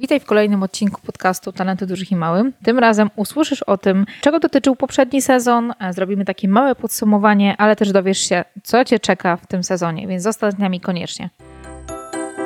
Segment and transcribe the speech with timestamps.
[0.00, 2.52] Witaj w kolejnym odcinku podcastu Talenty Dużych i Małym.
[2.64, 5.72] Tym razem usłyszysz o tym, czego dotyczył poprzedni sezon.
[5.90, 10.22] Zrobimy takie małe podsumowanie, ale też dowiesz się, co Cię czeka w tym sezonie, więc
[10.22, 11.30] zostań z nami koniecznie.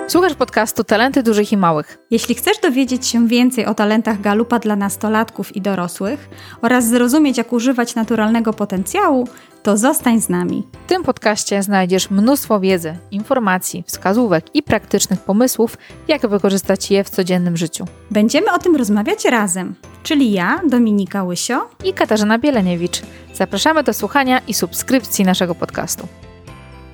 [0.08, 1.98] Słuchasz podcastu Talenty Dużych i Małych.
[2.10, 6.28] Jeśli chcesz dowiedzieć się więcej o talentach galupa dla nastolatków i dorosłych
[6.62, 9.28] oraz zrozumieć, jak używać naturalnego potencjału,
[9.64, 10.66] to zostań z nami.
[10.86, 17.10] W tym podcaście znajdziesz mnóstwo wiedzy, informacji, wskazówek i praktycznych pomysłów, jak wykorzystać je w
[17.10, 17.84] codziennym życiu.
[18.10, 23.02] Będziemy o tym rozmawiać razem, czyli ja, Dominika Łysio i Katarzyna Bieleniewicz.
[23.34, 26.08] Zapraszamy do słuchania i subskrypcji naszego podcastu.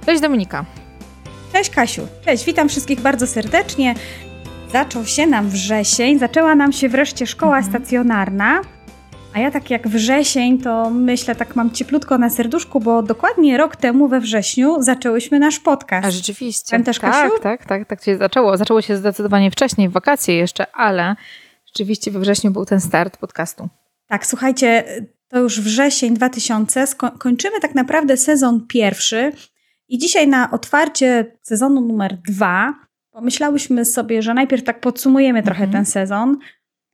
[0.06, 0.64] Cześć Dominika.
[1.52, 2.02] Cześć Kasiu.
[2.24, 3.94] Cześć, witam wszystkich bardzo serdecznie.
[4.72, 7.72] Zaczął się nam wrzesień, zaczęła nam się wreszcie szkoła mhm.
[7.72, 8.60] stacjonarna.
[9.34, 13.76] A ja tak jak wrzesień, to myślę, tak mam cieplutko na serduszku, bo dokładnie rok
[13.76, 16.06] temu we wrześniu zaczęłyśmy nasz podcast.
[16.06, 16.70] A rzeczywiście.
[16.70, 17.32] Pamiętasz, tak, Kasiu?
[17.42, 18.56] Tak, tak, tak się zaczęło.
[18.56, 21.16] Zaczęło się zdecydowanie wcześniej, w wakacje jeszcze, ale
[21.66, 23.68] rzeczywiście we wrześniu był ten start podcastu.
[24.06, 24.84] Tak, słuchajcie,
[25.28, 26.84] to już wrzesień 2000,
[27.18, 29.32] kończymy tak naprawdę sezon pierwszy.
[29.88, 32.74] I dzisiaj na otwarcie sezonu numer dwa
[33.10, 35.72] pomyślałyśmy sobie, że najpierw tak podsumujemy trochę mhm.
[35.72, 36.38] ten sezon.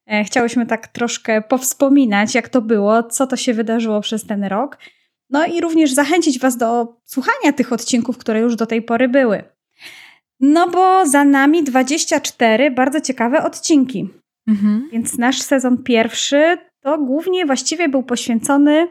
[0.06, 4.78] E, chciałyśmy tak troszkę powspominać, jak to było, co to się wydarzyło przez ten rok.
[5.30, 9.44] No i również zachęcić Was do słuchania tych odcinków, które już do tej pory były.
[10.40, 14.08] No bo za nami 24 bardzo ciekawe odcinki.
[14.48, 14.88] Mhm.
[14.92, 18.88] Więc nasz sezon pierwszy to głównie właściwie był poświęcony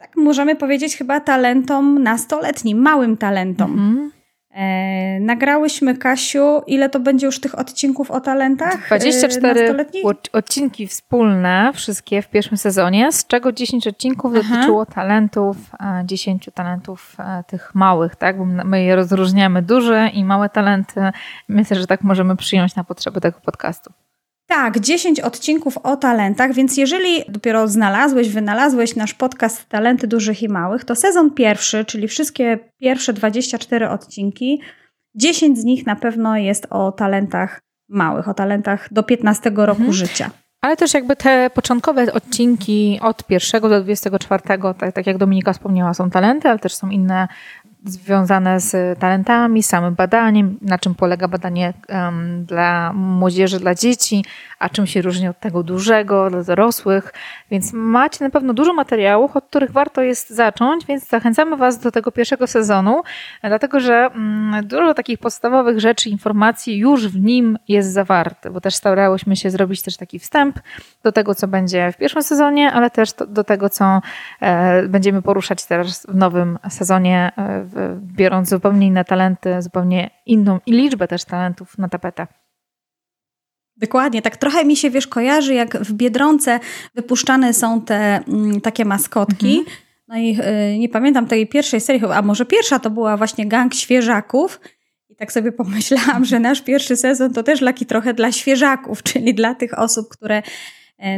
[0.00, 3.72] tak możemy powiedzieć chyba talentom nastoletnim, małym talentom.
[3.72, 4.10] Mhm.
[4.54, 8.86] E, nagrałyśmy, Kasiu, ile to będzie już tych odcinków o talentach?
[8.86, 14.54] 24 e, odcinki wspólne, wszystkie w pierwszym sezonie, z czego 10 odcinków Aha.
[14.54, 15.56] dotyczyło talentów,
[16.04, 18.38] 10 talentów e, tych małych, tak?
[18.38, 21.00] Bo my je rozróżniamy, duże i małe talenty.
[21.48, 23.92] Myślę, że tak możemy przyjąć na potrzeby tego podcastu.
[24.50, 30.48] Tak, 10 odcinków o talentach, więc jeżeli dopiero znalazłeś, wynalazłeś nasz podcast Talenty Dużych i
[30.48, 34.60] Małych, to sezon pierwszy, czyli wszystkie pierwsze 24 odcinki,
[35.14, 39.92] 10 z nich na pewno jest o talentach małych, o talentach do 15 roku mhm.
[39.92, 40.30] życia.
[40.60, 44.60] Ale też jakby te początkowe odcinki od pierwszego do 24, tak,
[44.94, 47.28] tak jak Dominika wspomniała, są talenty, ale też są inne
[47.84, 54.24] związane z talentami, samym badaniem, na czym polega badanie um, dla młodzieży, dla dzieci,
[54.58, 57.12] a czym się różni od tego dużego, dla dorosłych.
[57.50, 61.90] Więc macie na pewno dużo materiałów, od których warto jest zacząć, więc zachęcamy Was do
[61.90, 63.02] tego pierwszego sezonu,
[63.42, 68.74] dlatego że um, dużo takich podstawowych rzeczy, informacji już w nim jest zawarte, bo też
[68.74, 70.60] starałyśmy się zrobić też taki wstęp
[71.02, 74.00] do tego, co będzie w pierwszym sezonie, ale też do, tego, co
[74.40, 77.69] e, będziemy poruszać teraz w nowym sezonie e,
[78.16, 82.26] biorąc zupełnie inne talenty, zupełnie inną i liczbę też talentów na tapetę.
[83.76, 86.60] Dokładnie, tak trochę mi się, wiesz, kojarzy, jak w Biedronce
[86.94, 89.58] wypuszczane są te mm, takie maskotki.
[89.58, 89.76] Mhm.
[90.08, 90.36] No i
[90.74, 94.60] y, nie pamiętam tej pierwszej serii, a może pierwsza to była właśnie Gang Świeżaków.
[95.08, 99.34] I tak sobie pomyślałam, że nasz pierwszy sezon to też laki trochę dla świeżaków, czyli
[99.34, 100.42] dla tych osób, które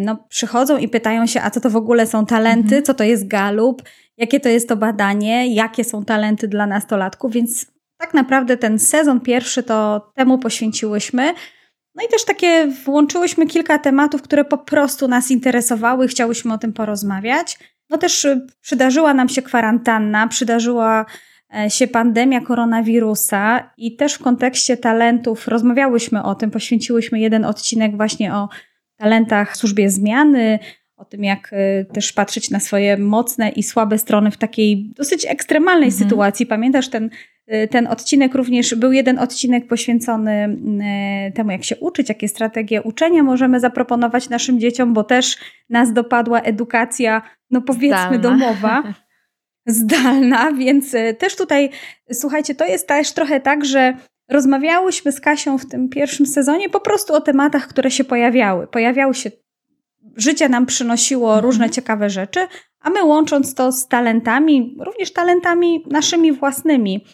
[0.01, 2.83] no, przychodzą i pytają się, a co to w ogóle są talenty, mhm.
[2.83, 3.83] co to jest galup,
[4.17, 7.67] jakie to jest to badanie, jakie są talenty dla nastolatków, więc
[7.99, 11.35] tak naprawdę ten sezon pierwszy to temu poświęciłyśmy.
[11.95, 16.73] No i też takie włączyłyśmy kilka tematów, które po prostu nas interesowały, chciałyśmy o tym
[16.73, 17.59] porozmawiać.
[17.91, 21.07] No też y, przydarzyła nam się kwarantanna, przydarzyła
[21.57, 27.97] e, się pandemia koronawirusa i też w kontekście talentów rozmawiałyśmy o tym, poświęciłyśmy jeden odcinek
[27.97, 28.49] właśnie o
[29.03, 30.59] talentach w służbie zmiany,
[30.97, 35.27] o tym, jak y, też patrzeć na swoje mocne i słabe strony w takiej dosyć
[35.27, 36.05] ekstremalnej mhm.
[36.05, 36.47] sytuacji.
[36.47, 37.11] Pamiętasz ten,
[37.53, 40.57] y, ten odcinek również, był jeden odcinek poświęcony
[41.29, 45.37] y, temu, jak się uczyć, jakie strategie uczenia możemy zaproponować naszym dzieciom, bo też
[45.69, 48.19] nas dopadła edukacja, no powiedzmy, Zdalna.
[48.19, 48.83] domowa.
[49.67, 51.71] Zdalna, więc też tutaj,
[52.13, 53.95] słuchajcie, to jest też trochę tak, że
[54.33, 58.67] rozmawiałyśmy z Kasią w tym pierwszym sezonie po prostu o tematach, które się pojawiały.
[58.67, 59.31] Pojawiały się
[60.17, 61.45] życie nam przynosiło mhm.
[61.45, 62.47] różne ciekawe rzeczy,
[62.81, 67.07] a my łącząc to z talentami, również talentami naszymi własnymi,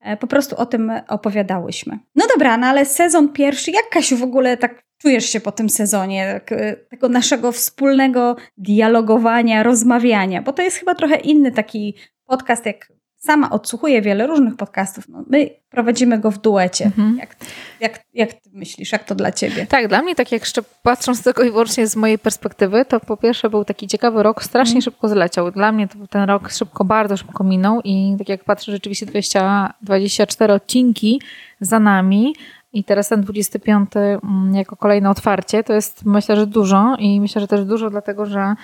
[0.00, 1.98] e, po prostu o tym opowiadałyśmy.
[2.14, 5.68] No dobra, no ale sezon pierwszy, jak Kasiu w ogóle tak czujesz się po tym
[5.70, 11.96] sezonie, tak, e, tego naszego wspólnego dialogowania, rozmawiania, bo to jest chyba trochę inny taki
[12.26, 12.92] podcast, jak
[13.24, 15.08] sama odsłuchuję wiele różnych podcastów.
[15.08, 16.84] No, my prowadzimy go w duecie.
[16.84, 17.16] Mhm.
[17.18, 17.36] Jak,
[17.80, 19.66] jak, jak ty myślisz, jak to dla ciebie?
[19.66, 23.16] Tak, dla mnie, tak jak jeszcze patrząc tylko i wyłącznie z mojej perspektywy, to po
[23.16, 24.82] pierwsze był taki ciekawy rok, strasznie mhm.
[24.82, 25.50] szybko zleciał.
[25.50, 29.74] Dla mnie to ten rok szybko, bardzo szybko minął i tak jak patrzę, rzeczywiście 20,
[29.82, 31.20] 24 odcinki
[31.60, 32.34] za nami,
[32.72, 37.40] i teraz ten 25 mm, jako kolejne otwarcie, to jest myślę, że dużo i myślę,
[37.40, 38.54] że też dużo dlatego, że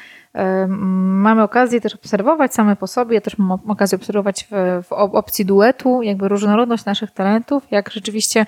[0.69, 6.03] mamy okazję też obserwować same po sobie, też mam okazję obserwować w, w opcji duetu,
[6.03, 8.47] jakby różnorodność naszych talentów, jak rzeczywiście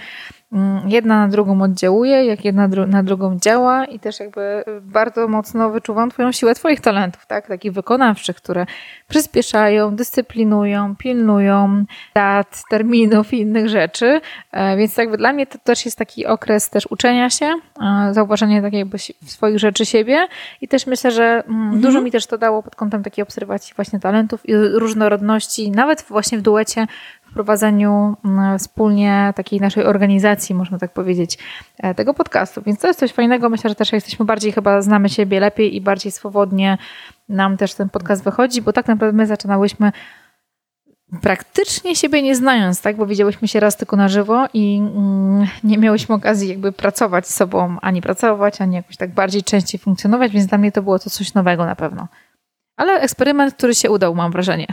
[0.52, 5.70] mm, jedna na drugą oddziałuje, jak jedna na drugą działa i też jakby bardzo mocno
[5.70, 7.46] wyczuwam twoją siłę twoich talentów, tak?
[7.48, 8.66] Takich wykonawczych, które
[9.08, 11.84] przyspieszają, dyscyplinują, pilnują
[12.14, 14.20] dat, terminów i innych rzeczy,
[14.52, 17.46] e, więc jakby dla mnie to też jest taki okres też uczenia się,
[17.82, 20.28] e, zauważenia tak jakby swoich rzeczy siebie
[20.60, 21.94] i też myślę, że mm, mhm.
[21.94, 26.38] dużo mi też to dało pod kątem takiej obserwacji właśnie talentów i różnorodności, nawet właśnie
[26.38, 26.86] w duecie
[27.30, 31.38] wprowadzeniu mm, wspólnie takiej naszej organizacji, można tak powiedzieć,
[31.78, 32.62] e, tego podcastu.
[32.66, 33.48] Więc to jest coś fajnego.
[33.48, 36.78] Myślę, że też jesteśmy bardziej chyba znamy siebie lepiej i bardziej swobodnie
[37.28, 39.92] nam też ten podcast wychodzi, bo tak naprawdę my zaczynałyśmy
[41.22, 42.96] praktycznie siebie nie znając, tak?
[42.96, 47.34] Bo widziałyśmy się raz tylko na żywo i mm, nie miałyśmy okazji jakby pracować z
[47.34, 51.10] sobą, ani pracować, ani jakoś tak bardziej częściej funkcjonować, więc dla mnie to było to
[51.10, 52.08] coś nowego na pewno.
[52.76, 54.66] Ale eksperyment, który się udał, mam wrażenie.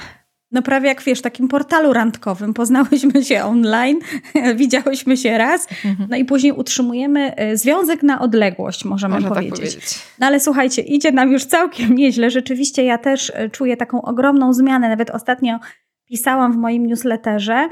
[0.51, 2.53] No prawie jak wiesz, takim portalu randkowym.
[2.53, 3.99] Poznałyśmy się online,
[4.55, 6.09] widziałyśmy się raz, mhm.
[6.09, 9.51] no i później utrzymujemy e, związek na odległość, możemy Można powiedzieć.
[9.51, 9.99] Tak powiedzieć.
[10.19, 12.31] No ale słuchajcie, idzie nam już całkiem nieźle.
[12.31, 14.89] Rzeczywiście ja też e, czuję taką ogromną zmianę.
[14.89, 15.59] Nawet ostatnio
[16.07, 17.69] pisałam w moim newsletterze,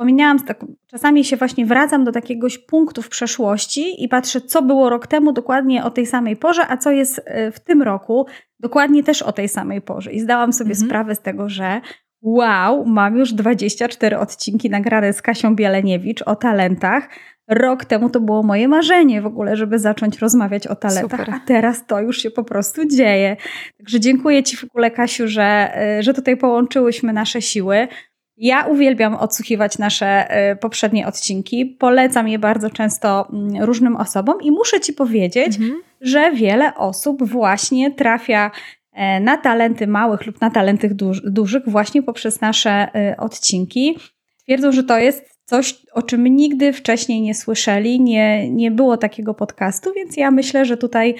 [0.00, 0.38] wspominałam,
[0.86, 5.32] czasami się właśnie wracam do takiegoś punktu w przeszłości i patrzę, co było rok temu
[5.32, 8.26] dokładnie o tej samej porze, a co jest e, w tym roku
[8.60, 10.12] dokładnie też o tej samej porze.
[10.12, 10.88] I zdałam sobie mhm.
[10.88, 11.80] sprawę z tego, że
[12.22, 17.08] wow, mam już 24 odcinki nagrane z Kasią Bieleniewicz o talentach.
[17.50, 21.34] Rok temu to było moje marzenie w ogóle, żeby zacząć rozmawiać o talentach, Super.
[21.34, 23.36] a teraz to już się po prostu dzieje.
[23.78, 27.88] Także dziękuję Ci w ogóle, Kasiu, że, y, że tutaj połączyłyśmy nasze siły.
[28.36, 31.66] Ja uwielbiam odsłuchiwać nasze y, poprzednie odcinki.
[31.66, 35.82] Polecam je bardzo często mm, różnym osobom i muszę Ci powiedzieć, mhm.
[36.00, 38.50] że wiele osób właśnie trafia
[38.92, 43.98] e, na talenty małych lub na talenty dużych właśnie poprzez nasze y, odcinki.
[44.42, 49.34] Twierdzą, że to jest coś, o czym nigdy wcześniej nie słyszeli, nie, nie było takiego
[49.34, 51.14] podcastu, więc ja myślę, że tutaj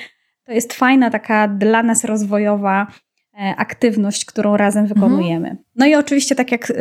[0.44, 2.86] to jest fajna taka dla nas rozwojowa
[3.34, 5.00] e, aktywność, którą razem mhm.
[5.00, 5.48] wykonujemy.
[5.48, 5.64] Mhm.
[5.76, 6.72] No i oczywiście, tak jak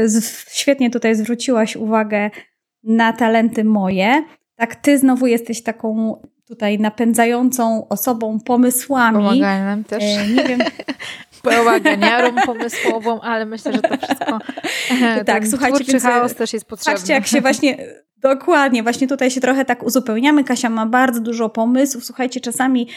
[0.52, 2.30] świetnie tutaj zwróciłaś uwagę
[2.84, 4.24] na talenty moje,
[4.56, 9.18] tak ty znowu jesteś taką tutaj napędzającą osobą pomysłami.
[9.18, 10.04] Pomagaj nam też.
[10.04, 10.60] E, nie wiem,
[11.44, 14.40] bałaganiarą pomysłową, ale myślę, że to wszystko
[15.26, 16.94] tak, słuchajcie, więc, e, chaos też jest potrzebny.
[16.94, 17.78] Patrzcie, jak się właśnie
[18.22, 20.44] Dokładnie, właśnie tutaj się trochę tak uzupełniamy.
[20.44, 22.06] Kasia ma bardzo dużo pomysłów.
[22.06, 22.88] Słuchajcie, czasami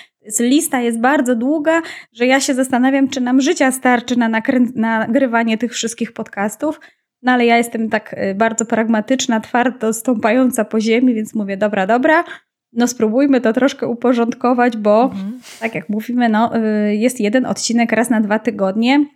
[0.41, 1.83] lista jest bardzo długa,
[2.13, 4.29] że ja się zastanawiam, czy nam życia starczy na
[4.75, 6.81] nagrywanie tych wszystkich podcastów.
[7.23, 11.87] No ale ja jestem tak e, bardzo pragmatyczna, twardo stąpająca po ziemi, więc mówię, dobra,
[11.87, 12.25] dobra,
[12.73, 15.41] no spróbujmy to troszkę uporządkować, bo mhm.
[15.61, 19.07] tak jak mówimy, no, y, jest jeden odcinek raz na dwa tygodnie.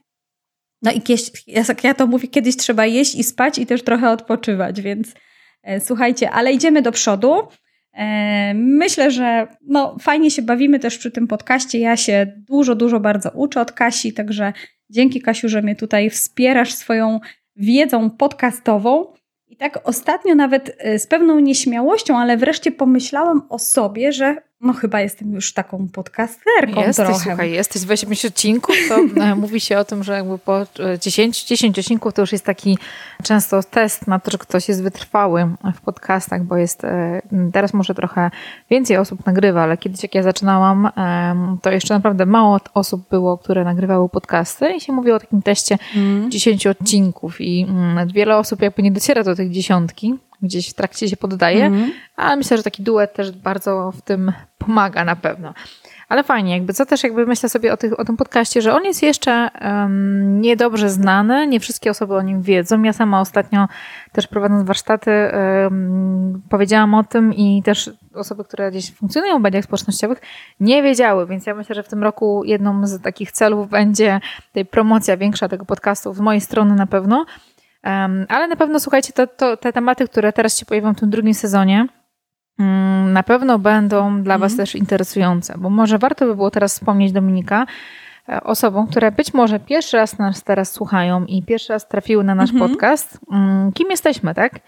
[0.82, 1.03] No i
[1.47, 5.14] jak ja to mówię, kiedyś trzeba jeść i spać i też trochę odpoczywać, więc
[5.62, 7.35] e, słuchajcie, ale idziemy do przodu.
[7.93, 11.79] E, myślę, że no, fajnie się bawimy też przy tym podcaście.
[11.79, 14.53] Ja się dużo, dużo bardzo uczę od Kasi, także
[14.91, 17.20] dzięki Kasiu, że mnie tutaj wspierasz swoją
[17.56, 19.12] wiedzą podcastową.
[19.48, 24.73] I tak ostatnio nawet y, z pewną nieśmiałością, ale wreszcie pomyślałam o sobie, że no
[24.73, 27.25] chyba jestem już taką podcasterką jesteś, trochę.
[27.25, 30.67] Słuchaj, jesteś 25 odcinków, to e, mówi się o tym, że jakby po
[31.01, 32.79] 10, e, 10 odcinków to już jest taki
[33.22, 37.22] często test na to, że ktoś jest wytrwały w podcastach, bo jest e,
[37.53, 38.31] teraz może trochę
[38.70, 40.91] więcej osób nagrywa, ale kiedyś jak ja zaczynałam,
[41.63, 45.79] to jeszcze naprawdę mało osób było, które nagrywały podcasty i się mówi o takim teście
[45.96, 46.31] mm.
[46.31, 51.08] 10 odcinków i mm, wiele osób jakby nie dociera do tych dziesiątki, gdzieś w trakcie
[51.08, 51.90] się poddaje, mm.
[52.16, 55.55] ale myślę, że taki duet też bardzo w tym pomaga na pewno.
[56.08, 58.84] Ale fajnie, jakby co też jakby myślę sobie o, tych, o tym podcaście, że on
[58.84, 62.82] jest jeszcze um, niedobrze znany, nie wszystkie osoby o nim wiedzą.
[62.82, 63.69] Ja sama ostatnio
[64.12, 69.64] też prowadząc warsztaty um, powiedziałam o tym i też osoby, które gdzieś funkcjonują w mediach
[69.64, 70.20] społecznościowych
[70.60, 74.20] nie wiedziały, więc ja myślę, że w tym roku jedną z takich celów będzie
[74.52, 77.26] tej promocja większa tego podcastu z mojej strony na pewno,
[78.28, 81.34] ale na pewno słuchajcie, to, to, te tematy, które teraz się pojawią w tym drugim
[81.34, 81.86] sezonie,
[82.58, 84.66] mm, na pewno będą dla Was mhm.
[84.66, 87.66] też interesujące, bo może warto by było teraz wspomnieć Dominika,
[88.28, 92.34] e, osobom, które być może pierwszy raz nas teraz słuchają i pierwszy raz trafiły na
[92.34, 92.70] nasz mhm.
[92.70, 94.60] podcast, mm, kim jesteśmy, tak?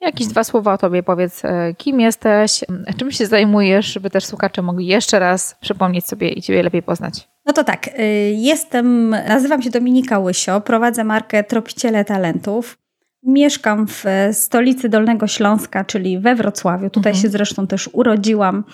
[0.00, 2.60] Jakieś dwa słowa o tobie powiedz, e, kim jesteś,
[2.96, 7.33] czym się zajmujesz, żeby też słuchacze mogli jeszcze raz przypomnieć sobie i ciebie lepiej poznać.
[7.46, 8.02] No to tak, y,
[8.36, 12.78] jestem, nazywam się Dominika Łysio, prowadzę markę Tropiciele Talentów.
[13.22, 16.90] Mieszkam w stolicy Dolnego Śląska, czyli we Wrocławiu.
[16.90, 17.22] Tutaj mhm.
[17.22, 18.64] się zresztą też urodziłam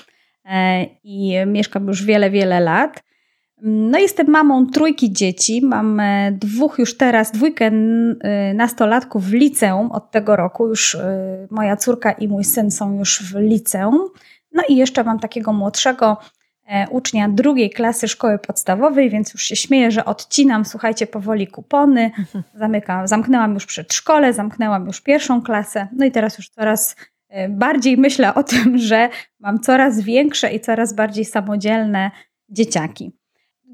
[0.45, 3.03] e, i mieszkam już wiele, wiele lat.
[3.62, 5.61] No, jestem mamą trójki dzieci.
[5.62, 7.67] Mam e, dwóch już teraz, dwójkę
[8.21, 10.69] e, nastolatków w liceum od tego roku.
[10.69, 10.97] Już
[11.50, 13.99] moja córka i mój syn są już w liceum.
[14.53, 16.17] No i jeszcze mam takiego młodszego
[16.91, 22.11] ucznia drugiej klasy szkoły podstawowej, więc już się śmieję, że odcinam, słuchajcie, powoli kupony.
[22.19, 22.45] Mhm.
[22.55, 25.89] Zamykam, zamknęłam już przedszkole, zamknęłam już pierwszą klasę.
[25.93, 26.97] No i teraz już coraz
[27.49, 29.09] bardziej myślę o tym, że
[29.41, 32.11] mam coraz większe i coraz bardziej samodzielne
[32.49, 33.12] dzieciaki.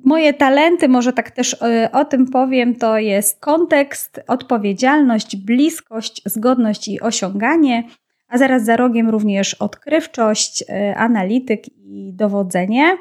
[0.05, 6.89] Moje talenty, może tak też e, o tym powiem, to jest kontekst, odpowiedzialność, bliskość, zgodność
[6.89, 7.85] i osiąganie,
[8.29, 12.99] a zaraz za rogiem również odkrywczość, e, analityk i dowodzenie.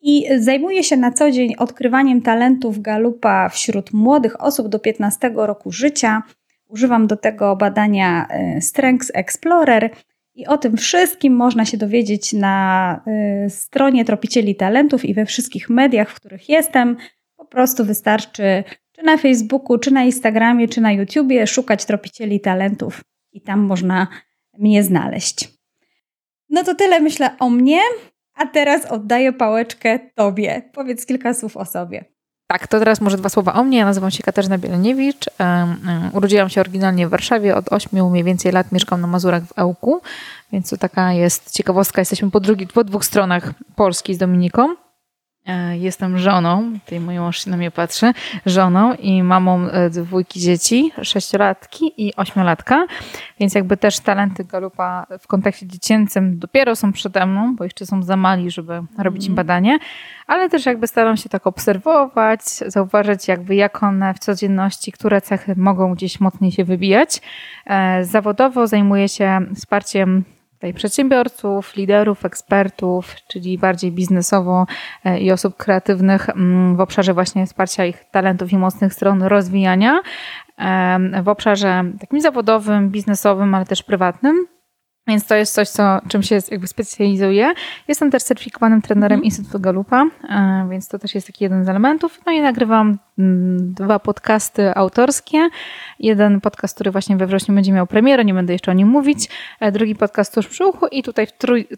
[0.00, 5.72] I zajmuję się na co dzień odkrywaniem talentów Galupa wśród młodych osób do 15 roku
[5.72, 6.22] życia.
[6.66, 9.90] Używam do tego badania e, Strengths Explorer
[10.38, 13.00] i o tym wszystkim można się dowiedzieć na
[13.46, 16.96] y, stronie Tropicieli Talentów i we wszystkich mediach, w których jestem.
[17.36, 23.00] Po prostu wystarczy czy na Facebooku, czy na Instagramie, czy na YouTubie szukać Tropicieli Talentów
[23.32, 24.06] i tam można
[24.58, 25.48] mnie znaleźć.
[26.50, 27.80] No to tyle myślę o mnie,
[28.34, 30.62] a teraz oddaję pałeczkę Tobie.
[30.72, 32.04] Powiedz kilka słów o sobie.
[32.50, 33.78] Tak, to teraz może dwa słowa o mnie.
[33.78, 35.26] Ja nazywam się Katarzyna Bieleniewicz.
[36.12, 37.56] Urodziłam się oryginalnie w Warszawie.
[37.56, 40.00] Od ośmiu mniej więcej lat mieszkam na Mazurach w Ełku,
[40.52, 42.00] więc to taka jest ciekawostka.
[42.00, 44.74] Jesteśmy po, drugi, po dwóch stronach Polski z Dominiką.
[45.48, 48.12] E, jestem żoną, tutaj mój mąż na mnie patrzy,
[48.46, 52.86] żoną i mamą e, dwójki dzieci, sześciolatki i ośmiolatka,
[53.40, 58.02] więc jakby też talenty Galupa w kontekście dziecięcym dopiero są przede mną, bo jeszcze są
[58.02, 59.46] za mali, żeby robić im mhm.
[59.46, 59.78] badanie,
[60.26, 65.54] ale też jakby staram się tak obserwować, zauważyć jakby jak one w codzienności, które cechy
[65.56, 67.20] mogą gdzieś mocniej się wybijać.
[67.66, 70.24] E, zawodowo zajmuję się wsparciem
[70.58, 74.66] tutaj przedsiębiorców, liderów, ekspertów, czyli bardziej biznesowo
[75.04, 80.00] e, i osób kreatywnych mm, w obszarze właśnie wsparcia ich talentów i mocnych stron rozwijania,
[81.22, 84.57] w obszarze takim zawodowym, biznesowym, ale też prywatnym.
[85.08, 87.52] Więc to jest coś, co, czym się jakby specjalizuję.
[87.88, 89.24] Jestem też certyfikowanym trenerem mm.
[89.24, 92.20] Instytutu Galupa, e, więc to też jest taki jeden z elementów.
[92.26, 95.48] No i nagrywam mm, dwa podcasty autorskie.
[95.98, 99.28] Jeden podcast, który właśnie we wrześniu będzie miał premierę, nie będę jeszcze o nim mówić.
[99.60, 101.26] E, drugi podcast tuż przy uchu i tutaj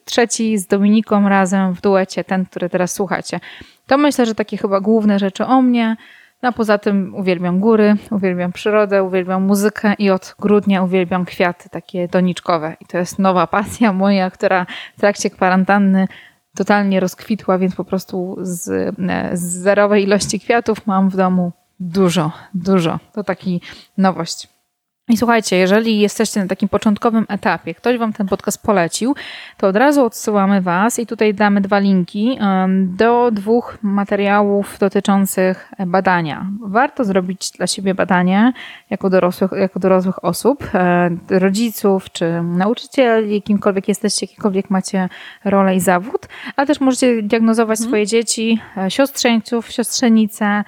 [0.04, 3.40] trzeci z Dominiką razem w duecie, ten, który teraz słuchacie.
[3.87, 5.96] To myślę, że takie chyba główne rzeczy o mnie.
[6.42, 11.68] No a poza tym uwielbiam góry, uwielbiam przyrodę, uwielbiam muzykę i od grudnia uwielbiam kwiaty
[11.68, 12.76] takie doniczkowe.
[12.80, 14.66] I to jest nowa pasja moja, która
[14.97, 16.09] w trakcie kwarantanny
[16.54, 18.94] totalnie rozkwitła, więc po prostu z,
[19.32, 22.99] z zerowej ilości kwiatów mam w domu dużo, dużo.
[23.12, 23.61] To taki
[23.99, 24.49] nowość.
[25.10, 29.14] I słuchajcie, jeżeli jesteście na takim początkowym etapie, ktoś Wam ten podcast polecił,
[29.56, 32.38] to od razu odsyłamy Was i tutaj damy dwa linki
[32.82, 36.46] do dwóch materiałów dotyczących badania.
[36.60, 38.52] Warto zrobić dla siebie badanie
[38.90, 45.08] jako dorosłych, jako dorosłych osób, e, rodziców czy nauczycieli, kimkolwiek jesteście, jakikolwiek macie
[45.44, 47.88] rolę i zawód, ale też możecie diagnozować mhm.
[47.88, 50.64] swoje dzieci, e, siostrzeńców, siostrzenice,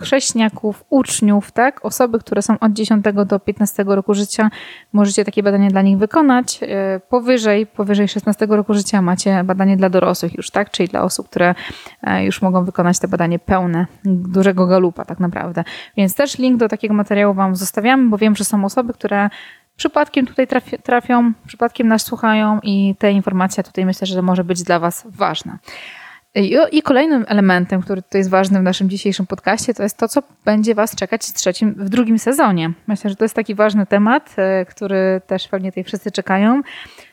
[0.00, 1.84] chrześniaków, uczniów, tak?
[1.84, 4.50] Osoby, które są od 10 do 15 roku życia,
[4.92, 6.60] możecie takie badanie dla nich wykonać.
[6.62, 10.70] E, powyżej, powyżej 16 roku życia macie badanie dla dorosłych już, tak?
[10.70, 11.54] Czyli dla osób, które
[12.02, 15.64] e, już mogą wykonać te badanie pełne, dużego galupa tak naprawdę.
[15.96, 19.30] Więc też link do takiego materiału Wam zostawiamy, bo wiem, że są osoby, które
[19.76, 20.46] przypadkiem tutaj
[20.82, 25.58] trafią, przypadkiem nas słuchają i ta informacja tutaj myślę, że może być dla Was ważna.
[26.72, 30.22] I, kolejnym elementem, który tutaj jest ważny w naszym dzisiejszym podcaście, to jest to, co
[30.44, 32.72] będzie Was czekać w, trzecim, w drugim sezonie.
[32.86, 36.62] Myślę, że to jest taki ważny temat, e, który też pewnie tutaj wszyscy czekają.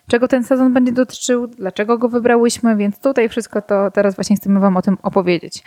[0.08, 4.60] Czego ten sezon będzie dotyczył, dlaczego go wybrałyśmy, więc tutaj wszystko to teraz właśnie chcemy
[4.60, 5.64] Wam o tym opowiedzieć.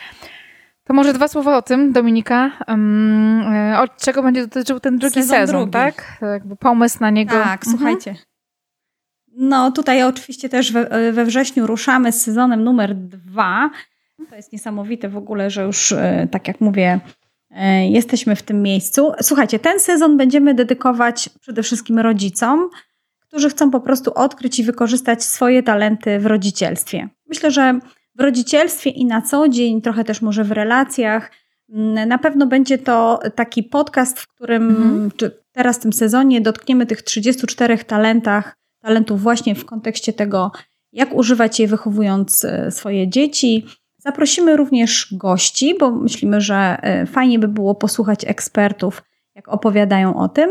[0.85, 2.51] To może dwa słowa o tym, Dominika.
[2.69, 3.45] Um,
[3.79, 5.73] od czego będzie dotyczył ten drugi sezon, sezon drugi.
[5.73, 6.19] tak?
[6.23, 7.33] Jakby pomysł na niego.
[7.33, 7.77] Tak, mhm.
[7.77, 8.15] słuchajcie.
[9.37, 13.71] No tutaj oczywiście też we, we wrześniu ruszamy z sezonem numer dwa.
[14.31, 17.01] To jest niesamowite w ogóle, że już e, tak jak mówię,
[17.51, 19.13] e, jesteśmy w tym miejscu.
[19.23, 22.71] Słuchajcie, ten sezon będziemy dedykować przede wszystkim rodzicom,
[23.21, 27.09] którzy chcą po prostu odkryć i wykorzystać swoje talenty w rodzicielstwie.
[27.29, 27.79] Myślę, że
[28.15, 31.31] w rodzicielstwie i na co dzień, trochę też może w relacjach.
[31.71, 35.11] Mm, na pewno będzie to taki podcast, w którym mhm.
[35.17, 40.53] czy teraz w tym sezonie dotkniemy tych 34 talentach talentów właśnie w kontekście tego,
[40.93, 43.67] jak używać je wychowując e, swoje dzieci.
[43.99, 49.03] Zaprosimy również gości, bo myślimy, że e, fajnie by było posłuchać ekspertów,
[49.35, 50.51] jak opowiadają o tym.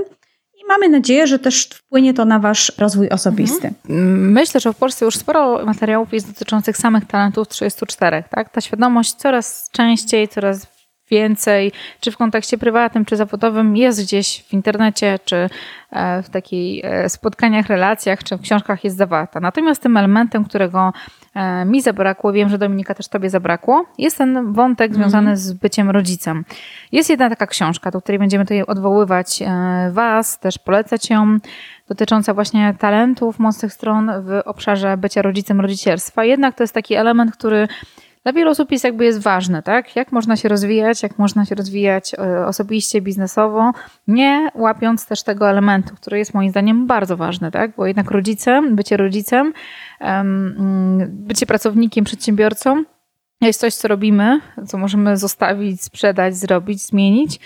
[0.53, 3.67] I mamy nadzieję, że też wpłynie to na wasz rozwój osobisty.
[3.89, 4.31] Mhm.
[4.31, 8.49] Myślę, że w Polsce już sporo materiałów jest dotyczących samych talentów 34, tak?
[8.49, 10.72] Ta świadomość coraz częściej, coraz
[11.13, 15.49] więcej, czy w kontekście prywatnym, czy zawodowym, jest gdzieś w internecie, czy
[15.91, 19.39] e, w takich e, spotkaniach, relacjach, czy w książkach jest zawarta.
[19.39, 20.93] Natomiast tym elementem, którego
[21.35, 25.01] e, mi zabrakło, wiem, że Dominika też tobie zabrakło, jest ten wątek mhm.
[25.01, 26.45] związany z byciem rodzicem.
[26.91, 29.43] Jest jedna taka książka, do której będziemy tutaj odwoływać
[29.91, 31.37] was, też polecać ją,
[31.87, 36.23] dotycząca właśnie talentów, mocnych stron w obszarze bycia rodzicem, rodzicielstwa.
[36.23, 37.67] Jednak to jest taki element, który
[38.23, 39.95] dla wielu osób jest jakby jest ważne, tak?
[39.95, 43.71] Jak można się rozwijać, jak można się rozwijać e, osobiście, biznesowo,
[44.07, 47.75] nie łapiąc też tego elementu, który jest moim zdaniem bardzo ważny, tak?
[47.75, 49.53] Bo jednak rodzicem, bycie rodzicem,
[49.99, 52.83] mm, bycie pracownikiem, przedsiębiorcą
[53.41, 57.39] jest coś, co robimy, co możemy zostawić, sprzedać, zrobić, zmienić,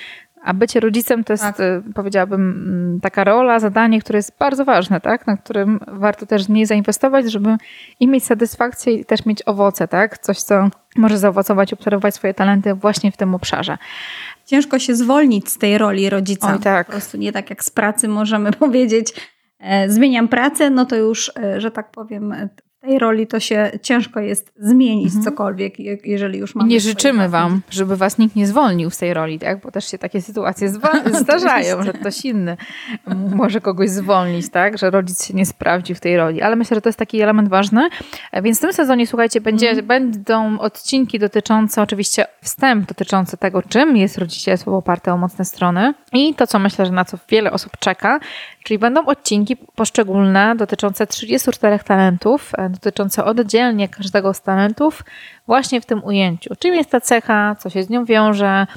[0.47, 1.59] a bycie rodzicem to jest, tak.
[1.59, 5.27] Y, powiedziałabym, mm, taka rola, zadanie, które jest bardzo ważne, tak?
[5.27, 7.57] na którym warto też mniej zainwestować, żeby
[7.99, 10.17] i mieć satysfakcję i też mieć owoce, tak?
[10.17, 13.77] Coś, co może zaowocować, obserwować swoje talenty właśnie w tym obszarze.
[14.45, 16.53] Ciężko się zwolnić z tej roli rodzica.
[16.53, 16.87] Oj, tak.
[16.87, 19.13] Po prostu nie tak jak z pracy możemy powiedzieć,
[19.59, 22.33] e, zmieniam pracę, no to już, e, że tak powiem,
[22.81, 25.23] tej roli to się ciężko jest zmienić mhm.
[25.23, 26.69] cokolwiek, jeżeli już mamy.
[26.69, 29.61] Nie życzymy wam, żeby was nikt nie zwolnił z tej roli, tak?
[29.61, 30.69] Bo też się takie sytuacje
[31.21, 32.57] zdarzają, że ktoś inny
[33.35, 34.77] może kogoś zwolnić, tak?
[34.77, 36.41] Że rodzic się nie sprawdzi w tej roli.
[36.41, 37.89] Ale myślę, że to jest taki element ważny.
[38.43, 39.87] Więc w tym sezonie, słuchajcie, będzie, mhm.
[39.87, 46.33] będą odcinki dotyczące, oczywiście wstęp dotyczący tego, czym jest rodzicielstwo oparte o mocne strony i
[46.33, 48.19] to, co myślę, że na co wiele osób czeka,
[48.63, 55.03] czyli będą odcinki poszczególne dotyczące 34 talentów, dotyczące oddzielnie każdego z talentów
[55.47, 56.55] właśnie w tym ujęciu.
[56.59, 58.67] Czym jest ta cecha, co się z nią wiąże,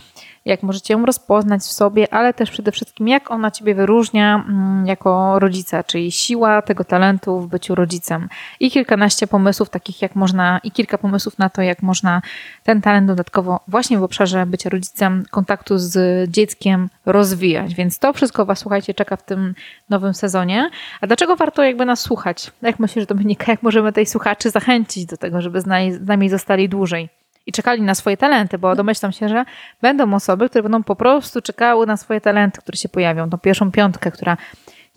[0.51, 4.87] jak możecie ją rozpoznać w sobie, ale też przede wszystkim jak ona ciebie wyróżnia mm,
[4.87, 8.29] jako rodzica, czyli siła tego talentu w byciu rodzicem.
[8.61, 12.23] I kilkanaście pomysłów takich, jak można, i kilka pomysłów na to, jak można
[12.65, 17.75] ten talent dodatkowo właśnie w obszarze bycia rodzicem, kontaktu z dzieckiem rozwijać.
[17.75, 19.55] Więc to wszystko Was, słuchajcie, czeka w tym
[19.91, 20.71] nowym sezonie.
[21.01, 22.51] A dlaczego warto jakby nas słuchać?
[22.63, 26.29] Jak myślisz, Dominika, jak możemy tej słuchaczy zachęcić do tego, żeby z nami, z nami
[26.29, 27.20] zostali dłużej?
[27.51, 29.45] I czekali na swoje talenty, bo domyślam się, że
[29.83, 33.31] będą osoby, które będą po prostu czekały na swoje talenty, które się pojawią.
[33.31, 34.37] Tą pierwszą piątkę, która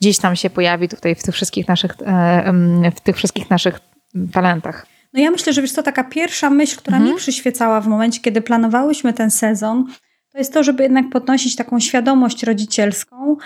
[0.02, 3.80] gdzieś tam się pojawi tutaj w tych wszystkich naszych, e, w tych wszystkich naszych
[4.32, 4.86] talentach.
[5.13, 7.13] No ja myślę, że wiesz to taka pierwsza myśl, która mhm.
[7.13, 9.86] mi przyświecała w momencie, kiedy planowałyśmy ten sezon,
[10.32, 13.38] to jest to, żeby jednak podnosić taką świadomość rodzicielską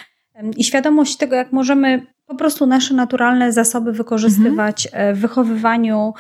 [0.58, 5.15] i świadomość tego, jak możemy po prostu nasze naturalne zasoby wykorzystywać mhm.
[5.15, 6.13] w wychowywaniu,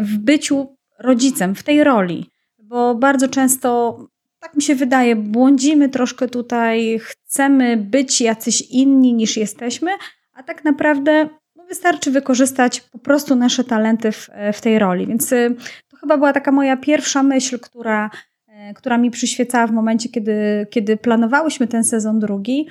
[0.00, 3.98] w byciu rodzicem w tej roli, bo bardzo często,
[4.40, 9.90] tak mi się wydaje, błądzimy troszkę tutaj, chcemy być jacyś inni niż jesteśmy,
[10.32, 15.06] a tak naprawdę no, wystarczy wykorzystać po prostu nasze talenty w, w tej roli.
[15.06, 15.56] Więc y,
[15.88, 18.10] to chyba była taka moja pierwsza myśl, która,
[18.48, 22.66] y, która mi przyświecała w momencie, kiedy, kiedy planowałyśmy ten sezon drugi.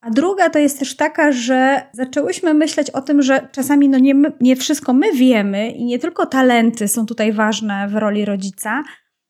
[0.00, 4.14] A druga to jest też taka, że zaczęłyśmy myśleć o tym, że czasami no nie,
[4.40, 8.82] nie wszystko my wiemy i nie tylko talenty są tutaj ważne w roli rodzica,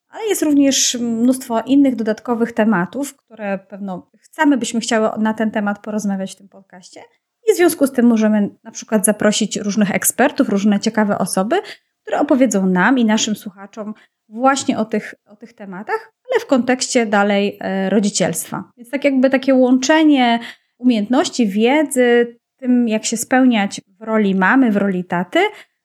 [0.09, 5.79] ale jest również mnóstwo innych dodatkowych tematów, które pewno chcemy, byśmy chciały na ten temat
[5.79, 7.01] porozmawiać w tym podcaście.
[7.49, 11.55] I w związku z tym możemy na przykład zaprosić różnych ekspertów, różne ciekawe osoby,
[12.01, 13.93] które opowiedzą nam i naszym słuchaczom
[14.29, 18.71] właśnie o tych, o tych tematach, ale w kontekście dalej e, rodzicielstwa.
[18.77, 20.39] Więc tak jakby takie łączenie
[20.81, 25.39] umiejętności, wiedzy, tym jak się spełniać w roli mamy, w roli taty,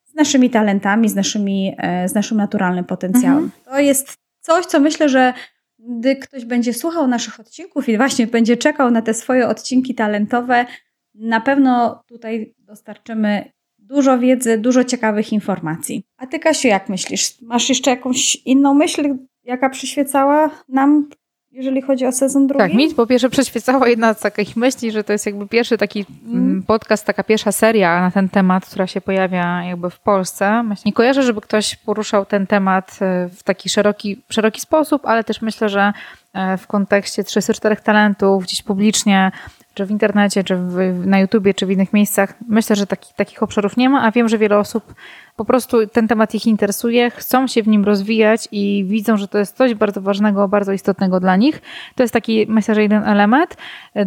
[0.05, 3.45] z naszymi talentami, z, naszymi, e, z naszym naturalnym potencjałem.
[3.45, 3.65] Mhm.
[3.65, 5.33] To jest coś, co myślę, że
[5.79, 10.67] gdy ktoś będzie słuchał naszych odcinków i właśnie będzie czekał na te swoje odcinki talentowe,
[11.15, 16.03] na pewno tutaj dostarczymy dużo wiedzy, dużo ciekawych informacji.
[16.17, 17.41] A ty, Kasiu, jak myślisz?
[17.43, 21.09] Masz jeszcze jakąś inną myśl, jaka przyświecała nam
[21.57, 22.63] jeżeli chodzi o sezon drugi?
[22.65, 26.07] Tak, mi po pierwsze przyświecała jedna z takich myśli, że to jest jakby pierwszy taki
[26.33, 26.63] mm.
[26.63, 30.65] podcast, taka pierwsza seria na ten temat, która się pojawia jakby w Polsce.
[30.87, 35.43] Nie kojarzę, żeby ktoś poruszał ten temat e, w taki szeroki, szeroki sposób, ale też
[35.43, 35.93] myślę, że
[36.33, 39.33] e, w kontekście 34 talentów, gdzieś publicznie,
[39.77, 42.35] czy w internecie, czy w, na YouTubie, czy w innych miejscach.
[42.49, 44.95] Myślę, że taki, takich obszarów nie ma, a wiem, że wiele osób
[45.37, 49.39] po prostu ten temat ich interesuje, chcą się w nim rozwijać i widzą, że to
[49.39, 51.63] jest coś bardzo ważnego, bardzo istotnego dla nich.
[51.95, 53.57] To jest taki, myślę, że jeden element.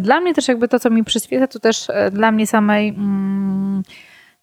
[0.00, 2.88] Dla mnie też jakby to, co mi przyświeca, to też e, dla mnie samej...
[2.88, 3.82] Mm,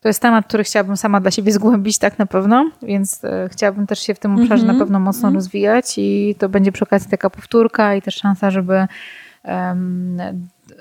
[0.02, 3.88] to jest temat, który chciałabym sama dla siebie zgłębić, tak na pewno, więc e, chciałabym
[3.88, 4.68] też się w tym obszarze mm -hmm.
[4.68, 4.80] na mhm.
[4.80, 5.36] pewno mocno mm -hmm.
[5.36, 8.88] rozwijać i to będzie przy okazji taka powtórka i też szansa, żeby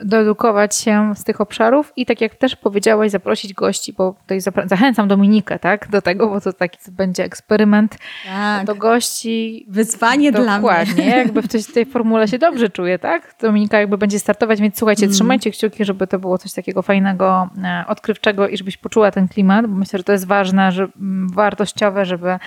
[0.05, 5.09] doedukować się z tych obszarów i tak jak też powiedziałaś, zaprosić gości, bo tutaj zachęcam
[5.09, 8.66] Dominikę tak, do tego, bo to taki będzie eksperyment tak.
[8.66, 9.66] do gości.
[9.68, 10.87] Wyzwanie Dokładnie, dla mnie.
[10.87, 13.35] Dokładnie, jakby w tej formule się dobrze czuje, tak?
[13.40, 15.14] Dominika jakby będzie startować, więc słuchajcie, mm.
[15.14, 19.66] trzymajcie kciuki, żeby to było coś takiego fajnego, e, odkrywczego i żebyś poczuła ten klimat,
[19.66, 20.88] bo myślę, że to jest ważne, że,
[21.33, 22.38] wartościowe, żeby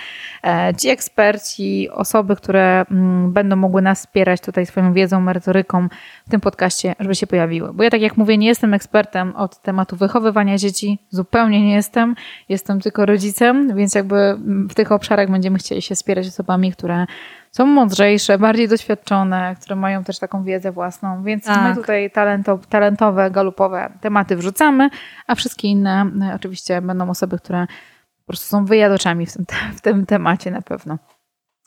[0.44, 2.84] e, ci eksperci, osoby, które
[3.28, 5.88] będą mogły nas wspierać tutaj swoją wiedzą, merytoryką
[6.26, 7.72] w tym podcaście, żeby się pojawiły.
[7.74, 12.14] Bo ja tak jak mówię, nie jestem ekspertem od tematu wychowywania dzieci, zupełnie nie jestem,
[12.48, 14.36] jestem tylko rodzicem, więc jakby
[14.70, 17.06] w tych obszarach będziemy chcieli się wspierać osobami, które
[17.52, 21.68] są mądrzejsze, bardziej doświadczone, które mają też taką wiedzę własną, więc tak.
[21.68, 24.90] my tutaj talento, talentowe, galupowe tematy wrzucamy,
[25.26, 27.66] a wszystkie inne no, oczywiście będą osoby, które
[28.18, 29.44] po prostu są wyjadaczami w tym,
[29.76, 30.98] w tym temacie na pewno.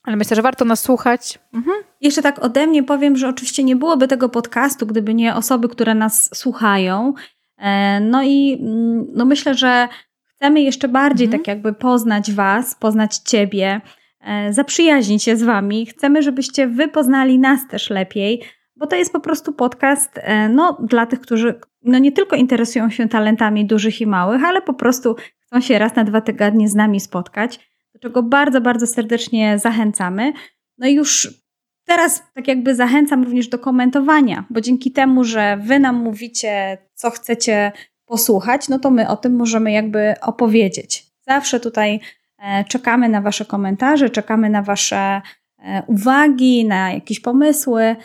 [0.03, 1.39] Ale myślę, że warto nas słuchać.
[1.53, 1.77] Mhm.
[2.03, 5.95] Jeszcze tak ode mnie powiem, że oczywiście nie byłoby tego podcastu, gdyby nie osoby, które
[5.95, 7.13] nas słuchają.
[7.57, 9.87] E, no i mm, no myślę, że
[10.25, 11.41] chcemy jeszcze bardziej mhm.
[11.41, 13.81] tak jakby poznać Was, poznać Ciebie,
[14.21, 15.85] e, zaprzyjaźnić się z Wami.
[15.85, 18.41] Chcemy, żebyście Wy poznali nas też lepiej,
[18.75, 22.89] bo to jest po prostu podcast e, no, dla tych, którzy no, nie tylko interesują
[22.89, 26.75] się talentami dużych i małych, ale po prostu chcą się raz na dwa tygodnie z
[26.75, 30.33] nami spotkać do czego bardzo, bardzo serdecznie zachęcamy.
[30.77, 31.42] No i już
[31.85, 37.09] teraz tak jakby zachęcam również do komentowania, bo dzięki temu, że wy nam mówicie, co
[37.09, 37.71] chcecie
[38.05, 41.05] posłuchać, no to my o tym możemy jakby opowiedzieć.
[41.27, 41.99] Zawsze tutaj
[42.39, 45.21] e, czekamy na wasze komentarze, czekamy na wasze
[45.59, 47.95] e, uwagi, na jakieś pomysły.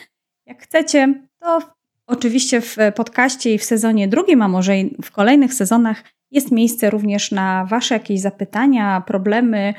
[0.45, 1.59] Jak chcecie, to
[2.07, 6.89] oczywiście w podcaście i w sezonie drugim, a może i w kolejnych sezonach jest miejsce
[6.89, 9.73] również na Wasze jakieś zapytania, problemy.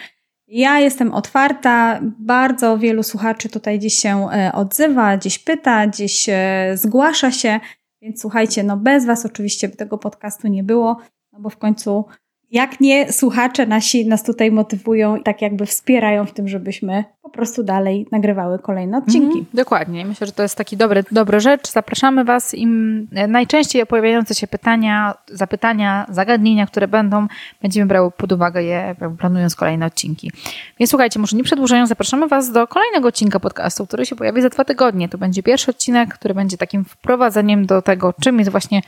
[0.53, 6.73] Ja jestem otwarta, bardzo wielu słuchaczy tutaj gdzieś się e, odzywa, gdzieś pyta, gdzieś e,
[6.75, 7.61] zgłasza się,
[8.03, 10.97] więc słuchajcie, no bez Was oczywiście by tego podcastu nie było,
[11.33, 12.05] no bo w końcu
[12.51, 17.31] jak nie, słuchacze nasi nas tutaj motywują i tak jakby wspierają w tym, żebyśmy po
[17.31, 19.27] prostu dalej nagrywały kolejne odcinki.
[19.27, 20.05] Mhm, dokładnie.
[20.05, 21.71] Myślę, że to jest taki dobry, dobra rzecz.
[21.71, 22.55] Zapraszamy Was.
[22.55, 27.27] Im najczęściej pojawiające się pytania, zapytania, zagadnienia, które będą,
[27.63, 30.31] będziemy brały pod uwagę je, planując kolejne odcinki.
[30.79, 34.49] Więc słuchajcie, może nie przedłużając, zapraszamy Was do kolejnego odcinka podcastu, który się pojawi za
[34.49, 35.09] dwa tygodnie.
[35.09, 38.83] To będzie pierwszy odcinek, który będzie takim wprowadzeniem do tego, czym jest właśnie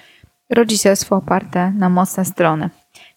[0.50, 2.70] rodzicielstwo oparte na mocne strony.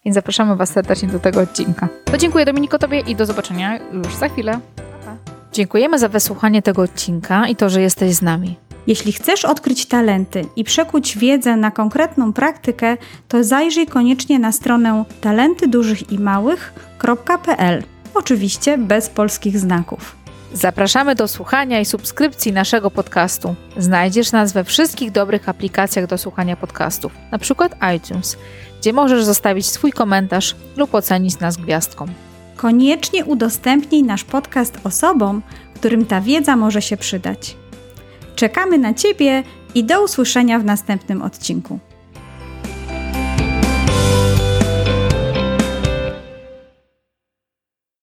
[0.06, 1.88] Więc zapraszamy Was serdecznie do tego odcinka.
[2.04, 4.60] To dziękuję Dominiko Tobie i do zobaczenia już za chwilę.
[5.04, 5.16] Pa.
[5.52, 8.56] Dziękujemy za wysłuchanie tego odcinka i to, że jesteś z nami.
[8.86, 12.96] Jeśli chcesz odkryć talenty i przekuć wiedzę na konkretną praktykę,
[13.28, 17.82] to zajrzyj koniecznie na stronę talentydużychimałych.pl.
[18.14, 20.16] Oczywiście bez polskich znaków.
[20.52, 23.54] Zapraszamy do słuchania i subskrypcji naszego podcastu.
[23.76, 27.68] Znajdziesz nas we wszystkich dobrych aplikacjach do słuchania podcastów, np.
[27.96, 28.36] iTunes
[28.80, 32.06] gdzie możesz zostawić swój komentarz lub ocenić nas gwiazdką.
[32.56, 35.42] Koniecznie udostępnij nasz podcast osobom,
[35.74, 37.56] którym ta wiedza może się przydać.
[38.36, 39.42] Czekamy na Ciebie
[39.74, 41.78] i do usłyszenia w następnym odcinku.